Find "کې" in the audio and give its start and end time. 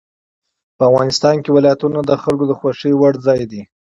1.43-1.49